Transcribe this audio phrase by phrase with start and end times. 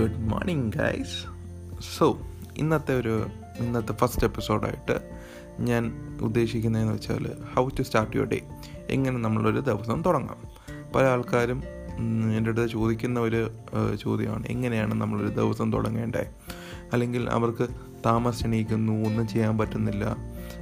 [0.00, 1.26] Good morning guys
[1.98, 2.18] so
[2.56, 3.26] ഇന്നത്തെ ഒരു
[3.58, 5.18] ഇന്നത്തെ ഫസ്റ്റ് എപ്പിസോഡായിട്ട്
[5.60, 5.92] ഞാൻ
[6.22, 8.40] ഉദ്ദേശിക്കുന്നതെന്ന് വെച്ചാൽ how to start your day
[8.90, 10.36] എങ്ങനെ നമ്മളൊരു ദിവസം തുടങ്ങാം.
[10.94, 11.62] പല ആൾക്കാരും
[12.36, 13.50] എന്റെ അടുത്ത് ചോദിക്കുന്ന ഒരു
[13.96, 14.46] ചോദ്യമാണ്.
[14.46, 16.26] എങ്ങനെയാണ് നമ്മളൊരു ദിവസം തുടങ്ങേണ്ടത്
[16.92, 17.68] അല്ലെങ്കിൽ അവർക്ക്
[18.06, 20.16] താമസിച്ചെണീക്കുന്നു ഒന്നും ചെയ്യാൻ പറ്റുന്നില്ല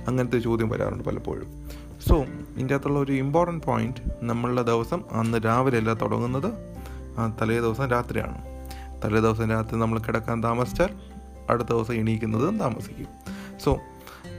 [0.09, 1.69] അങ്ങനത്തെ ചോദ്യം വരാറുണ്ട് പലപ്പോഴും.
[2.09, 6.53] സോ ഇതിന്റെ അകത്തുള്ള ഒരു ഇമ്പോർട്ടന്റ് പോയിന്റ് നമ്മളുടെ ദിവസം അന്ന് രാവിലെ അല്ല തുടങ്ങുന്നത്.
[7.43, 8.58] തലേ ദിവസം രാത്രിയാണ്.
[9.05, 10.91] തലേ ദിവസം രാത്രി നമ്മൾ കിടക്കാൻ താമസിച്ചാൽ
[11.51, 13.07] അടുത്ത ദിവസം എണീക്കുന്നതും താമസിക്കും.
[13.65, 13.79] സോ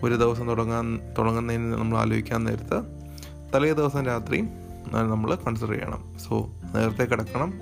[0.03, 2.77] ഒരു ദിവസം തുടങ്ങാൻ തുടങ്ങുന്നതിന് നമ്മൾ ആലോചിക്കാൻ നേരത്ത്
[3.55, 4.41] തലേ ദിവസം രാത്രി
[5.11, 6.01] നമ്മൾ കൺസിഡർ ചെയ്യണം.
[6.29, 6.35] സോ
[6.75, 7.53] നേരത്തെ കിടക്കണം.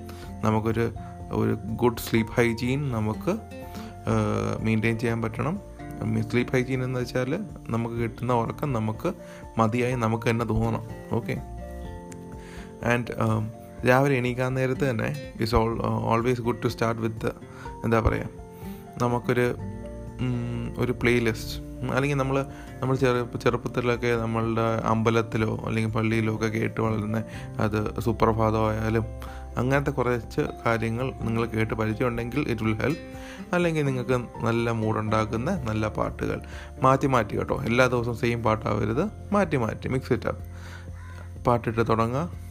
[0.44, 0.92] നമുക്കൊരു
[1.30, 3.32] ഒരു ഗുഡ് സ്ലീപ്പ് ഹൈജീൻ നമുക്ക്
[4.60, 5.56] മെയിന്റെയിൻ ചെയ്യാൻ പറ്റണം.
[6.30, 7.30] സ്ലീപ്പ് ഹൈജീൻ എന്ന് വെച്ചാൽ
[7.68, 9.12] നമുക്ക് കിട്ടുന്ന ഉറക്കം നമുക്ക്
[9.58, 10.84] മതിയായി നമുക്ക് തന്നെ തോന്നണം.
[11.12, 11.34] ഓക്കെ
[12.92, 13.12] ആൻഡ്
[13.86, 17.32] രാവിലെ എണീക്കാൻ നേരത്ത് തന്നെ it's all always good to start with
[17.84, 18.28] എന്താ പറയുക
[19.02, 22.46] നമുക്കൊരു ഒരു ഒരു പ്ലേലിസ്റ്റ് അല്ലെങ്കിൽ നമ്മൾ
[22.80, 27.24] നമ്മൾ ചെറു ചെറുപ്പത്തിലൊക്കെ നമ്മളുടെ അമ്പലത്തിലോ അല്ലെങ്കിൽ പള്ളിയിലോ ഒക്കെ കേട്ട് വളരുന്ന
[27.58, 29.04] അത് സുപ്രഭാതമായാലും
[29.56, 33.00] അങ്ങനത്തെ കുറച്ച് കാര്യങ്ങൾ നിങ്ങൾ കേട്ട് പരിചയമുണ്ടെങ്കിൽ ഇറ്റ് വിൽ ഹെൽപ്പ്
[33.54, 36.40] അല്ലെങ്കിൽ നിങ്ങൾക്ക് നല്ല മൂഡുണ്ടാക്കുന്ന നല്ല പാട്ടുകൾ.
[36.82, 37.62] മാറ്റി മാറ്റി കേട്ടോ.
[37.64, 39.32] എല്ലാ ദിവസവും സെയിം പാട്ടാവരുത്.
[39.32, 39.88] മാറ്റി മാറ്റി.
[39.88, 40.44] മിക്സ് ഇറ്റ് അപ്പ്
[41.44, 42.47] പാട്ടിട്ട് തുടങ്ങുക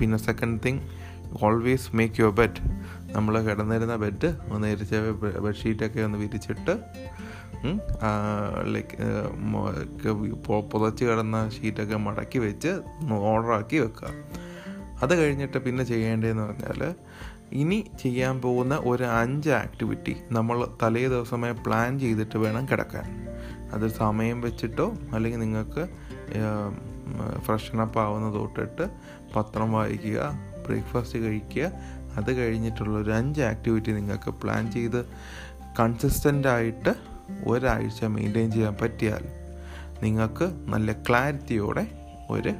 [0.00, 0.82] പിന്നെ second thing
[1.42, 2.60] always make your bed
[3.14, 4.94] നമ്മൾ കിടന്നിരുന്ന ബെഡ് ഒന്ന് വിരിച്ച
[5.46, 6.74] ബെഡ്ഷീറ്റൊക്കെ ഒന്ന് വിരിച്ചിട്ട്
[8.74, 8.96] ലൈക്ക്
[10.72, 12.72] പുതച്ച് കിടന്ന ഷീറ്റൊക്കെ മടക്കി വെച്ച്
[13.30, 14.10] ഓർഡറാക്കി വെക്കുക.
[15.02, 16.94] അത് കഴിഞ്ഞിട്ട് പിന്നെ ചെയ്യേണ്ടതെന്ന് പറഞ്ഞാൽ
[17.52, 23.08] ഇനി ചെയ്യാൻ പോകുന്ന ഒരു അഞ്ച് ആക്ടിവിറ്റി നമ്മൾ തലേ ദിവസമായി പ്ലാൻ ചെയ്തിട്ട് വേണം കിടക്കാൻ.
[23.74, 25.84] അത് സമയം വെച്ചിട്ടോ അല്ലെങ്കിൽ നിങ്ങൾക്ക്
[27.46, 28.84] ഫ്രഷനപ്പ് ആവുന്ന തൊട്ടിട്ട്
[29.36, 30.20] പത്രം വായിക്കുക
[30.66, 31.72] ബ്രേക്ക്ഫാസ്റ്റ് കഴിക്കുക.
[32.16, 35.00] അത് കഴിഞ്ഞിട്ടുള്ള ഒരു അഞ്ച് ആക്ടിവിറ്റി നിങ്ങൾക്ക് പ്ലാൻ ചെയ്ത്
[35.80, 36.92] കൺസിസ്റ്റന്റ് ആയിട്ട്
[37.46, 39.24] ഒരാഴ്ച മെയിന്റെയിൻ ചെയ്യാൻ പറ്റിയാൽ
[40.02, 41.84] നിങ്ങൾക്ക് നല്ല ക്ലാരിറ്റിയോടെ
[42.30, 42.52] ഒരു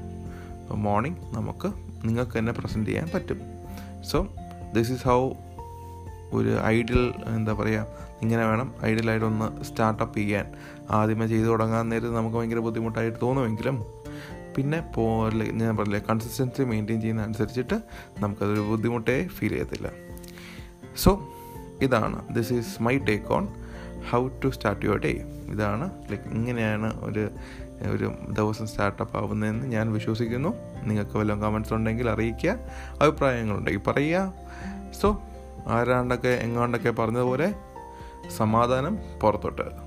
[0.87, 1.69] മോർണിംഗ് നമുക്ക്
[2.04, 3.41] നിങ്ങൾക്ക് തന്നെ പ്രസന്റ് ചെയ്യാൻ പറ്റും.
[4.10, 4.19] സോ
[4.75, 5.21] ദിസ് ഈസ് ഹൗ
[6.32, 7.03] ഒരു ഐഡിയൽ
[7.37, 7.87] എന്താ പറയുക
[8.22, 10.47] ഇങ്ങനെ വേണം ഐഡിയലായിട്ടൊന്ന് സ്റ്റാർട്ടപ്പ് ചെയ്യാൻ.
[10.91, 13.84] ആദ്യമേ ചെയ്തു തുടങ്ങാൻ നേരത്ത് നമുക്ക് ഭയങ്കര ബുദ്ധിമുട്ടായിട്ട് തോന്നുമെങ്കിലും
[14.56, 14.84] പിന്നെ
[15.53, 17.81] ഞാൻ പറഞ്ഞില്ലേ കൺസിസ്റ്റൻസി മെയിന്റെയിൻ ചെയ്യുന്ന അനുസരിച്ചിട്ട്
[18.19, 19.91] നമുക്കതൊരു ബുദ്ധിമുട്ടേ ഫീൽ ചെയ്യത്തില്ല.
[20.97, 21.34] സോ
[21.83, 23.49] ഇതാണ് this is my take on
[24.11, 25.11] how to start your day
[25.50, 27.31] ഇതാണ് ലൈക്ക് ഇങ്ങനെയാണ് ഒരു
[27.93, 30.55] ഒരു ദിവസം സ്റ്റാർട്ടപ്പ് ആവുന്നതെന്ന് ഞാൻ വിശ്വസിക്കുന്നു.
[30.83, 32.59] നിങ്ങൾക്ക് വല്ലതും കമൻസ് ഉണ്ടെങ്കിൽ അറിയിക്കുക
[33.03, 34.33] അഭിപ്രായങ്ങളുണ്ടെങ്കിൽ പറയുക.
[35.00, 35.22] സോ
[35.66, 37.55] ആരാണ്ടൊക്കെ എങ്ങാണ്ടൊക്കെ പറഞ്ഞതുപോലെ
[38.37, 39.85] സമാധാനം പുറത്തോട്ട്.